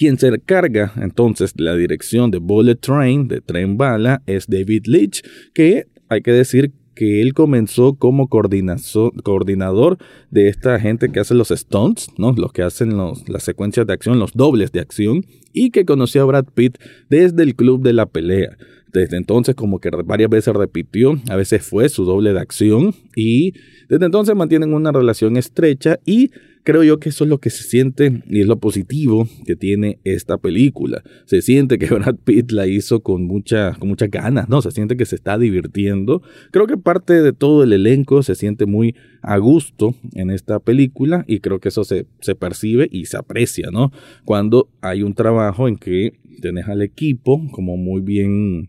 Quien 0.00 0.16
se 0.16 0.28
encarga 0.28 0.94
entonces 0.96 1.52
de 1.52 1.62
la 1.62 1.76
dirección 1.76 2.30
de 2.30 2.38
Bullet 2.38 2.76
Train, 2.76 3.28
de 3.28 3.42
Tren 3.42 3.76
Bala, 3.76 4.22
es 4.24 4.46
David 4.46 4.86
Leitch, 4.86 5.22
que 5.52 5.88
hay 6.08 6.22
que 6.22 6.32
decir 6.32 6.72
que 6.94 7.20
él 7.20 7.34
comenzó 7.34 7.96
como 7.96 8.30
coordinador 8.30 9.98
de 10.30 10.48
esta 10.48 10.80
gente 10.80 11.12
que 11.12 11.20
hace 11.20 11.34
los 11.34 11.50
stunts, 11.50 12.08
¿no? 12.16 12.32
los 12.32 12.50
que 12.50 12.62
hacen 12.62 12.96
las 12.96 13.42
secuencias 13.42 13.86
de 13.86 13.92
acción, 13.92 14.18
los 14.18 14.32
dobles 14.32 14.72
de 14.72 14.80
acción, 14.80 15.26
y 15.52 15.70
que 15.70 15.84
conoció 15.84 16.22
a 16.22 16.24
Brad 16.24 16.46
Pitt 16.54 16.78
desde 17.10 17.42
el 17.42 17.54
club 17.54 17.82
de 17.82 17.92
la 17.92 18.06
pelea. 18.06 18.56
Desde 18.92 19.16
entonces 19.16 19.54
como 19.54 19.78
que 19.78 19.90
varias 20.04 20.30
veces 20.30 20.54
repitió, 20.54 21.20
a 21.28 21.36
veces 21.36 21.62
fue 21.62 21.88
su 21.88 22.04
doble 22.04 22.32
de 22.32 22.40
acción 22.40 22.94
y 23.14 23.52
desde 23.88 24.06
entonces 24.06 24.34
mantienen 24.34 24.74
una 24.74 24.92
relación 24.92 25.36
estrecha 25.36 25.98
y 26.04 26.30
Creo 26.62 26.84
yo 26.84 27.00
que 27.00 27.08
eso 27.08 27.24
es 27.24 27.30
lo 27.30 27.38
que 27.38 27.48
se 27.48 27.64
siente 27.64 28.22
y 28.28 28.40
es 28.40 28.46
lo 28.46 28.58
positivo 28.58 29.26
que 29.46 29.56
tiene 29.56 29.98
esta 30.04 30.36
película. 30.36 31.02
Se 31.24 31.40
siente 31.40 31.78
que 31.78 31.86
Brad 31.94 32.16
Pitt 32.16 32.52
la 32.52 32.66
hizo 32.66 33.00
con, 33.00 33.26
mucha, 33.26 33.74
con 33.74 33.88
muchas 33.88 34.10
ganas, 34.10 34.48
¿no? 34.48 34.60
Se 34.60 34.70
siente 34.70 34.96
que 34.96 35.06
se 35.06 35.16
está 35.16 35.38
divirtiendo. 35.38 36.22
Creo 36.50 36.66
que 36.66 36.76
parte 36.76 37.22
de 37.22 37.32
todo 37.32 37.62
el 37.62 37.72
elenco 37.72 38.22
se 38.22 38.34
siente 38.34 38.66
muy 38.66 38.94
a 39.22 39.38
gusto 39.38 39.94
en 40.14 40.30
esta 40.30 40.60
película 40.60 41.24
y 41.26 41.40
creo 41.40 41.60
que 41.60 41.70
eso 41.70 41.84
se, 41.84 42.06
se 42.20 42.34
percibe 42.34 42.88
y 42.90 43.06
se 43.06 43.16
aprecia, 43.16 43.70
¿no? 43.72 43.90
Cuando 44.24 44.68
hay 44.82 45.02
un 45.02 45.14
trabajo 45.14 45.66
en 45.66 45.76
que 45.76 46.12
tenés 46.42 46.68
al 46.68 46.82
equipo 46.82 47.40
como 47.52 47.78
muy 47.78 48.02
bien 48.02 48.68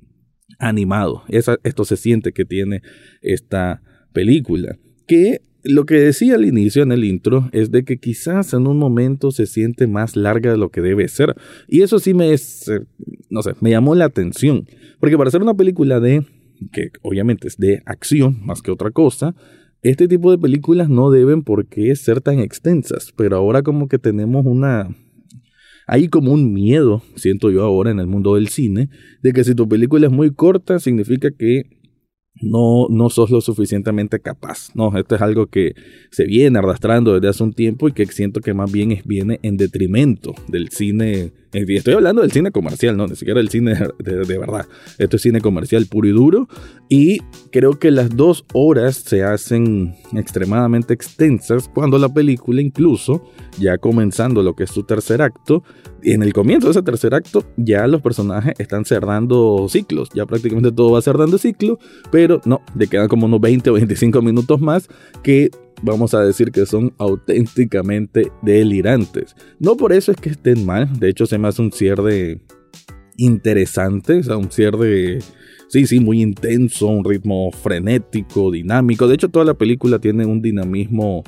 animado. 0.61 1.23
esto 1.27 1.85
se 1.85 1.97
siente 1.97 2.31
que 2.31 2.45
tiene 2.45 2.81
esta 3.21 3.81
película. 4.13 4.77
Que 5.07 5.41
lo 5.63 5.85
que 5.85 5.95
decía 5.95 6.35
al 6.35 6.45
inicio 6.45 6.83
en 6.83 6.91
el 6.91 7.03
intro 7.03 7.49
es 7.51 7.71
de 7.71 7.83
que 7.83 7.97
quizás 7.97 8.53
en 8.53 8.67
un 8.67 8.77
momento 8.77 9.31
se 9.31 9.45
siente 9.45 9.87
más 9.87 10.15
larga 10.15 10.51
de 10.51 10.57
lo 10.57 10.69
que 10.69 10.81
debe 10.81 11.07
ser. 11.07 11.35
Y 11.67 11.81
eso 11.81 11.99
sí 11.99 12.13
me, 12.13 12.33
es, 12.33 12.67
eh, 12.67 12.81
no 13.29 13.41
sé, 13.43 13.53
me 13.59 13.69
llamó 13.71 13.95
la 13.95 14.05
atención. 14.05 14.67
Porque 14.99 15.17
para 15.17 15.27
hacer 15.27 15.41
una 15.41 15.53
película 15.53 15.99
de, 15.99 16.25
que 16.71 16.91
obviamente 17.01 17.47
es 17.47 17.57
de 17.57 17.81
acción 17.85 18.39
más 18.43 18.61
que 18.61 18.71
otra 18.71 18.91
cosa, 18.91 19.35
este 19.81 20.07
tipo 20.07 20.31
de 20.31 20.37
películas 20.37 20.89
no 20.89 21.09
deben 21.09 21.43
por 21.43 21.65
qué 21.65 21.95
ser 21.95 22.21
tan 22.21 22.39
extensas. 22.39 23.13
Pero 23.15 23.37
ahora 23.37 23.61
como 23.63 23.87
que 23.87 23.99
tenemos 23.99 24.45
una... 24.45 24.95
Hay 25.91 26.07
como 26.07 26.31
un 26.31 26.53
miedo, 26.53 27.03
siento 27.17 27.51
yo 27.51 27.63
ahora 27.63 27.91
en 27.91 27.99
el 27.99 28.07
mundo 28.07 28.35
del 28.35 28.47
cine, 28.47 28.87
de 29.21 29.33
que 29.33 29.43
si 29.43 29.55
tu 29.55 29.67
película 29.67 30.07
es 30.07 30.13
muy 30.13 30.33
corta 30.33 30.79
significa 30.79 31.31
que 31.31 31.63
no, 32.41 32.87
no 32.89 33.09
sos 33.09 33.29
lo 33.29 33.41
suficientemente 33.41 34.21
capaz. 34.21 34.69
No, 34.73 34.97
esto 34.97 35.15
es 35.15 35.21
algo 35.21 35.47
que 35.47 35.73
se 36.09 36.23
viene 36.23 36.59
arrastrando 36.59 37.13
desde 37.13 37.27
hace 37.27 37.43
un 37.43 37.51
tiempo 37.51 37.89
y 37.89 37.91
que 37.91 38.05
siento 38.05 38.39
que 38.39 38.53
más 38.53 38.71
bien 38.71 38.93
es, 38.93 39.03
viene 39.03 39.41
en 39.43 39.57
detrimento 39.57 40.33
del 40.47 40.69
cine. 40.69 41.33
Eh, 41.53 41.65
estoy 41.67 41.93
hablando 41.93 42.21
del 42.21 42.31
cine 42.31 42.51
comercial, 42.51 42.95
no, 42.95 43.07
ni 43.07 43.15
siquiera 43.15 43.39
del 43.39 43.49
cine 43.49 43.73
de, 43.99 44.37
verdad. 44.37 44.65
Esto 44.97 45.17
es 45.17 45.21
cine 45.21 45.41
comercial 45.41 45.85
puro 45.85 46.07
y 46.07 46.11
duro. 46.11 46.47
Y 46.87 47.19
creo 47.51 47.77
que 47.77 47.91
las 47.91 48.15
dos 48.15 48.45
horas 48.53 48.97
se 48.97 49.23
hacen 49.23 49.95
extremadamente 50.13 50.93
extensas 50.93 51.69
cuando 51.73 51.97
la 51.97 52.09
película, 52.09 52.61
incluso 52.61 53.23
ya 53.59 53.77
comenzando 53.77 54.43
lo 54.43 54.55
que 54.55 54.63
es 54.63 54.71
su 54.71 54.83
tercer 54.83 55.21
acto, 55.21 55.63
en 56.03 56.23
el 56.23 56.33
comienzo 56.33 56.67
de 56.67 56.71
ese 56.71 56.81
tercer 56.81 57.13
acto 57.13 57.45
ya 57.57 57.85
los 57.85 58.01
personajes 58.01 58.53
están 58.57 58.85
cerrando 58.85 59.67
ciclos, 59.69 60.09
ya 60.13 60.25
prácticamente 60.25 60.71
todo 60.71 60.91
va 60.91 61.01
cerrando 61.01 61.37
ciclo, 61.37 61.77
pero 62.11 62.41
no, 62.45 62.61
le 62.75 62.87
quedan 62.87 63.07
como 63.07 63.27
unos 63.27 63.39
20 63.39 63.69
o 63.69 63.73
25 63.73 64.21
minutos 64.21 64.59
más 64.59 64.89
que 65.21 65.51
vamos 65.81 66.13
a 66.13 66.21
decir 66.21 66.51
que 66.51 66.65
son 66.65 66.93
auténticamente 66.97 68.31
delirantes. 68.41 69.35
No 69.59 69.77
por 69.77 69.93
eso 69.93 70.11
es 70.11 70.17
que 70.17 70.29
estén 70.29 70.65
mal, 70.65 70.99
de 70.99 71.09
hecho 71.09 71.25
se 71.25 71.37
me 71.37 71.47
hace 71.47 71.61
un 71.61 71.71
cierre 71.71 72.41
interesante, 73.17 74.19
o 74.19 74.23
sea, 74.23 74.37
un 74.37 74.51
cierre, 74.51 75.19
sí, 75.69 75.85
sí, 75.85 75.99
muy 75.99 76.21
intenso, 76.21 76.87
un 76.87 77.05
ritmo 77.05 77.51
frenético, 77.51 78.51
dinámico. 78.51 79.07
De 79.07 79.15
hecho, 79.15 79.29
toda 79.29 79.45
la 79.45 79.53
película 79.53 79.99
tiene 79.99 80.25
un 80.25 80.41
dinamismo 80.41 81.23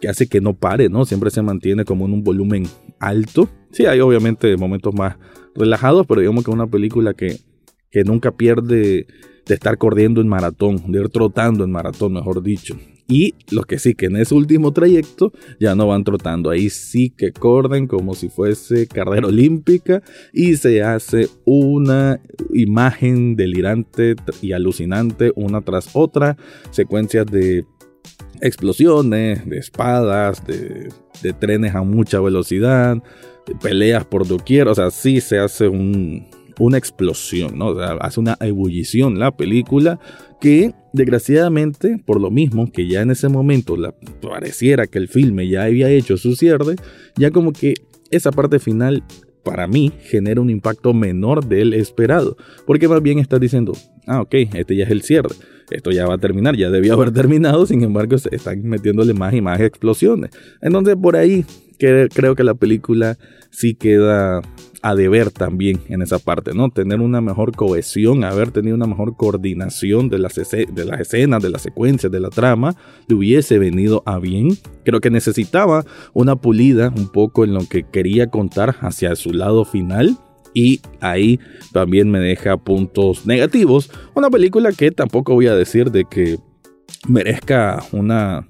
que 0.00 0.08
hace 0.08 0.28
que 0.28 0.40
no 0.40 0.54
pare, 0.54 0.88
¿no? 0.88 1.04
Siempre 1.04 1.30
se 1.30 1.42
mantiene 1.42 1.84
como 1.84 2.06
en 2.06 2.12
un 2.12 2.24
volumen 2.24 2.64
alto. 3.00 3.48
Sí, 3.72 3.86
hay 3.86 4.00
obviamente 4.00 4.56
momentos 4.56 4.94
más 4.94 5.16
relajados, 5.54 6.06
pero 6.06 6.20
digamos 6.20 6.44
que 6.44 6.50
es 6.50 6.54
una 6.54 6.66
película 6.66 7.14
que, 7.14 7.38
que 7.90 8.04
nunca 8.04 8.30
pierde 8.32 9.06
de 9.46 9.54
estar 9.54 9.78
corriendo 9.78 10.20
en 10.20 10.28
maratón, 10.28 10.90
de 10.90 11.00
ir 11.00 11.08
trotando 11.08 11.64
en 11.64 11.70
maratón, 11.70 12.14
mejor 12.14 12.42
dicho. 12.42 12.76
Y 13.08 13.34
lo 13.50 13.62
que 13.62 13.78
sí, 13.78 13.94
que 13.94 14.06
en 14.06 14.16
ese 14.16 14.34
último 14.34 14.72
trayecto 14.72 15.32
ya 15.60 15.74
no 15.76 15.86
van 15.86 16.02
trotando, 16.02 16.50
ahí 16.50 16.70
sí 16.70 17.10
que 17.10 17.32
corren 17.32 17.86
como 17.86 18.14
si 18.14 18.28
fuese 18.28 18.88
carrera 18.88 19.28
olímpica 19.28 20.02
y 20.32 20.56
se 20.56 20.82
hace 20.82 21.28
una 21.44 22.20
imagen 22.52 23.36
delirante 23.36 24.16
y 24.42 24.52
alucinante 24.52 25.32
una 25.36 25.60
tras 25.60 25.90
otra, 25.94 26.36
secuencias 26.70 27.26
de 27.26 27.64
explosiones, 28.40 29.48
de 29.48 29.58
espadas, 29.58 30.44
de, 30.46 30.88
trenes 31.38 31.74
a 31.74 31.82
mucha 31.82 32.20
velocidad, 32.20 32.96
de 33.46 33.54
peleas 33.54 34.04
por 34.04 34.26
doquier, 34.26 34.68
o 34.68 34.74
sea, 34.74 34.90
sí 34.90 35.20
se 35.20 35.38
hace 35.38 35.68
una 36.58 36.78
explosión, 36.78 37.58
¿no? 37.58 37.78
Hace 37.78 38.20
una 38.20 38.36
ebullición 38.40 39.18
la 39.18 39.36
película 39.36 39.98
que 40.40 40.72
desgraciadamente, 40.92 41.98
por 42.04 42.20
lo 42.20 42.30
mismo 42.30 42.70
que 42.70 42.88
ya 42.88 43.02
en 43.02 43.10
ese 43.10 43.28
momento 43.28 43.76
la, 43.76 43.94
pareciera 44.22 44.86
que 44.86 44.98
el 44.98 45.08
filme 45.08 45.48
ya 45.48 45.64
había 45.64 45.90
hecho 45.90 46.16
su 46.16 46.36
cierre, 46.36 46.76
ya 47.16 47.30
como 47.30 47.52
que 47.52 47.74
esa 48.10 48.30
parte 48.30 48.58
final 48.58 49.04
para 49.44 49.66
mí 49.66 49.92
genera 50.02 50.40
un 50.40 50.50
impacto 50.50 50.92
menor 50.92 51.46
del 51.46 51.74
esperado, 51.74 52.36
porque 52.66 52.88
más 52.88 53.02
bien 53.02 53.18
está 53.18 53.38
diciendo, 53.38 53.72
ah, 54.06 54.22
ok, 54.22 54.34
este 54.54 54.76
ya 54.76 54.84
es 54.84 54.90
el 54.90 55.02
cierre 55.02 55.34
esto 55.70 55.90
ya 55.90 56.06
va 56.06 56.14
a 56.14 56.18
terminar, 56.18 56.56
ya 56.56 56.70
debió 56.70 56.94
haber 56.94 57.12
terminado, 57.12 57.66
sin 57.66 57.82
embargo 57.82 58.16
se 58.18 58.34
están 58.34 58.62
metiéndole 58.62 59.14
más 59.14 59.34
y 59.34 59.40
más 59.40 59.60
explosiones. 59.60 60.30
Entonces 60.60 60.96
por 60.96 61.16
ahí 61.16 61.44
creo 61.78 62.34
que 62.34 62.44
la 62.44 62.54
película 62.54 63.18
sí 63.50 63.74
queda 63.74 64.42
a 64.86 64.94
deber 64.94 65.32
también 65.32 65.80
en 65.88 66.00
esa 66.00 66.20
parte, 66.20 66.52
¿no? 66.54 66.70
Tener 66.70 67.00
una 67.00 67.20
mejor 67.20 67.56
cohesión, 67.56 68.22
haber 68.22 68.52
tenido 68.52 68.76
una 68.76 68.86
mejor 68.86 69.16
coordinación 69.16 70.08
de 70.08 70.20
las, 70.20 70.36
de 70.36 70.84
las 70.84 71.00
escenas, 71.00 71.42
de 71.42 71.50
las 71.50 71.62
secuencias, 71.62 72.12
de 72.12 72.20
la 72.20 72.30
trama, 72.30 72.76
le 73.08 73.16
hubiese 73.16 73.58
venido 73.58 74.04
a 74.06 74.20
bien. 74.20 74.56
Creo 74.84 75.00
que 75.00 75.10
necesitaba 75.10 75.84
una 76.14 76.36
pulida 76.36 76.92
un 76.96 77.08
poco 77.08 77.42
en 77.42 77.52
lo 77.52 77.68
que 77.68 77.82
quería 77.82 78.28
contar 78.28 78.76
hacia 78.80 79.16
su 79.16 79.32
lado 79.32 79.64
final 79.64 80.16
y 80.54 80.80
ahí 81.00 81.40
también 81.72 82.08
me 82.08 82.20
deja 82.20 82.56
puntos 82.56 83.26
negativos. 83.26 83.90
Una 84.14 84.30
película 84.30 84.70
que 84.70 84.92
tampoco 84.92 85.34
voy 85.34 85.48
a 85.48 85.56
decir 85.56 85.90
de 85.90 86.04
que 86.04 86.38
merezca 87.08 87.82
una, 87.90 88.46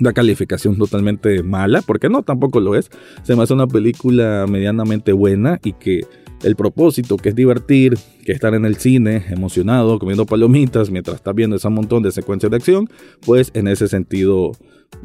una 0.00 0.12
calificación 0.12 0.76
totalmente 0.76 1.42
mala, 1.42 1.82
porque 1.82 2.08
no, 2.08 2.22
tampoco 2.22 2.60
lo 2.60 2.74
es. 2.74 2.90
Se 3.22 3.36
me 3.36 3.42
hace 3.42 3.54
una 3.54 3.66
película 3.66 4.46
medianamente 4.48 5.12
buena 5.12 5.60
y 5.62 5.72
que 5.74 6.02
el 6.42 6.56
propósito 6.56 7.16
que 7.16 7.30
es 7.30 7.34
divertir, 7.34 7.96
que 8.24 8.32
estar 8.32 8.54
en 8.54 8.64
el 8.64 8.76
cine 8.76 9.24
emocionado, 9.30 9.98
comiendo 9.98 10.26
palomitas 10.26 10.90
mientras 10.90 11.16
estás 11.16 11.34
viendo 11.34 11.56
ese 11.56 11.68
montón 11.68 12.02
de 12.02 12.10
secuencias 12.10 12.50
de 12.50 12.56
acción, 12.56 12.88
pues 13.24 13.50
en 13.54 13.68
ese 13.68 13.88
sentido 13.88 14.52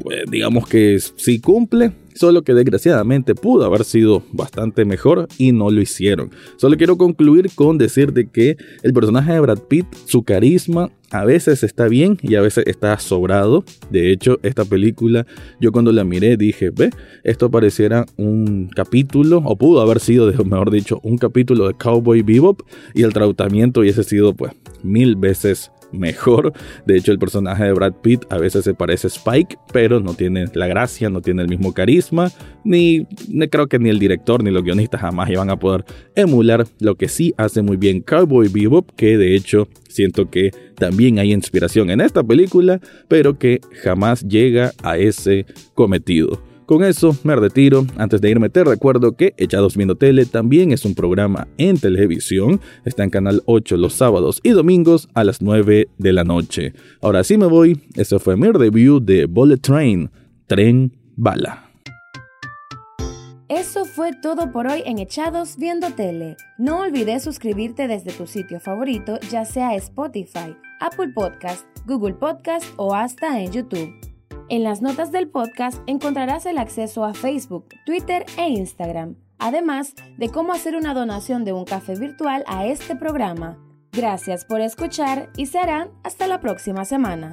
pues 0.00 0.24
digamos 0.30 0.68
que 0.68 0.98
sí 1.16 1.40
cumple, 1.40 1.92
solo 2.14 2.42
que 2.42 2.54
desgraciadamente 2.54 3.34
pudo 3.34 3.64
haber 3.64 3.84
sido 3.84 4.22
bastante 4.32 4.84
mejor 4.84 5.28
y 5.38 5.52
no 5.52 5.70
lo 5.70 5.80
hicieron. 5.80 6.30
Solo 6.56 6.76
quiero 6.76 6.96
concluir 6.96 7.50
con 7.54 7.78
decir 7.78 8.12
de 8.12 8.28
que 8.28 8.56
el 8.82 8.92
personaje 8.92 9.32
de 9.32 9.40
Brad 9.40 9.60
Pitt, 9.68 9.86
su 10.06 10.22
carisma 10.22 10.90
a 11.10 11.24
veces 11.24 11.62
está 11.62 11.88
bien 11.88 12.18
y 12.22 12.34
a 12.34 12.40
veces 12.40 12.64
está 12.66 12.98
sobrado. 12.98 13.64
De 13.90 14.12
hecho, 14.12 14.38
esta 14.42 14.64
película, 14.64 15.26
yo 15.60 15.72
cuando 15.72 15.92
la 15.92 16.04
miré 16.04 16.36
dije, 16.36 16.70
ve, 16.70 16.90
esto 17.24 17.50
pareciera 17.50 18.04
un 18.16 18.68
capítulo, 18.74 19.42
o 19.44 19.56
pudo 19.56 19.80
haber 19.80 20.00
sido, 20.00 20.32
mejor 20.44 20.70
dicho, 20.70 21.00
un 21.02 21.18
capítulo 21.18 21.68
de 21.68 21.74
Cowboy 21.74 22.22
Bebop 22.22 22.62
y 22.94 23.02
el 23.02 23.12
tratamiento 23.12 23.80
hubiese 23.80 24.04
sido 24.04 24.34
pues 24.34 24.52
mil 24.82 25.16
veces 25.16 25.70
mejor. 25.92 26.52
De 26.86 26.96
hecho, 26.96 27.12
el 27.12 27.18
personaje 27.18 27.64
de 27.64 27.72
Brad 27.72 27.94
Pitt 28.02 28.24
a 28.30 28.38
veces 28.38 28.64
se 28.64 28.74
parece 28.74 29.06
a 29.06 29.10
Spike, 29.10 29.56
pero 29.72 30.00
no 30.00 30.14
tiene 30.14 30.46
la 30.54 30.66
gracia, 30.66 31.10
no 31.10 31.20
tiene 31.20 31.42
el 31.42 31.48
mismo 31.48 31.72
carisma, 31.72 32.30
ni, 32.64 33.06
creo 33.50 33.68
que 33.68 33.78
ni 33.78 33.88
el 33.88 33.98
director 33.98 34.42
ni 34.42 34.50
los 34.50 34.62
guionistas 34.62 35.00
jamás 35.00 35.30
iban 35.30 35.50
a 35.50 35.58
poder 35.58 35.84
emular 36.14 36.66
lo 36.80 36.96
que 36.96 37.08
sí 37.08 37.34
hace 37.36 37.62
muy 37.62 37.76
bien 37.76 38.00
Cowboy 38.00 38.48
Bebop, 38.48 38.90
que 38.96 39.16
de 39.16 39.34
hecho 39.34 39.68
siento 39.88 40.30
que 40.30 40.50
también 40.76 41.18
hay 41.18 41.32
inspiración 41.32 41.90
en 41.90 42.00
esta 42.00 42.22
película, 42.22 42.80
pero 43.08 43.38
que 43.38 43.60
jamás 43.82 44.22
llega 44.22 44.72
a 44.82 44.98
ese 44.98 45.46
cometido. 45.74 46.47
Con 46.68 46.84
eso 46.84 47.16
me 47.24 47.34
retiro. 47.34 47.86
Antes 47.96 48.20
de 48.20 48.28
irme 48.28 48.50
te 48.50 48.62
recuerdo 48.62 49.16
que 49.16 49.32
Echados 49.38 49.74
Viendo 49.74 49.96
Tele 49.96 50.26
también 50.26 50.70
es 50.70 50.84
un 50.84 50.94
programa 50.94 51.48
en 51.56 51.78
televisión. 51.78 52.60
Está 52.84 53.04
en 53.04 53.08
Canal 53.08 53.42
8 53.46 53.78
los 53.78 53.94
sábados 53.94 54.38
y 54.42 54.50
domingos 54.50 55.08
a 55.14 55.24
las 55.24 55.40
9 55.40 55.88
de 55.96 56.12
la 56.12 56.24
noche. 56.24 56.74
Ahora 57.00 57.24
sí 57.24 57.38
me 57.38 57.46
voy. 57.46 57.80
Eso 57.94 58.18
fue 58.18 58.36
mi 58.36 58.50
review 58.50 59.00
de 59.00 59.24
Bullet 59.24 59.56
Train, 59.56 60.10
Tren 60.46 60.92
Bala. 61.16 61.70
Eso 63.48 63.86
fue 63.86 64.10
todo 64.20 64.52
por 64.52 64.66
hoy 64.66 64.82
en 64.84 64.98
Echados 64.98 65.56
Viendo 65.56 65.88
Tele. 65.92 66.36
No 66.58 66.80
olvides 66.80 67.22
suscribirte 67.22 67.88
desde 67.88 68.12
tu 68.12 68.26
sitio 68.26 68.60
favorito, 68.60 69.18
ya 69.30 69.46
sea 69.46 69.74
Spotify, 69.76 70.54
Apple 70.80 71.12
Podcast, 71.14 71.64
Google 71.86 72.12
Podcast 72.12 72.66
o 72.76 72.94
hasta 72.94 73.40
en 73.40 73.52
YouTube. 73.52 73.88
En 74.50 74.64
las 74.64 74.80
notas 74.80 75.12
del 75.12 75.28
podcast 75.28 75.78
encontrarás 75.86 76.46
el 76.46 76.56
acceso 76.56 77.04
a 77.04 77.12
Facebook, 77.12 77.68
Twitter 77.84 78.24
e 78.38 78.48
Instagram, 78.48 79.16
además 79.38 79.94
de 80.16 80.30
cómo 80.30 80.54
hacer 80.54 80.74
una 80.74 80.94
donación 80.94 81.44
de 81.44 81.52
un 81.52 81.66
café 81.66 81.96
virtual 81.96 82.44
a 82.46 82.64
este 82.64 82.96
programa. 82.96 83.58
Gracias 83.92 84.46
por 84.46 84.62
escuchar 84.62 85.28
y 85.36 85.46
serán 85.46 85.90
hasta 86.02 86.26
la 86.26 86.40
próxima 86.40 86.86
semana. 86.86 87.30